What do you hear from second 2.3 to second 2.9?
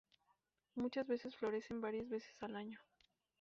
al año.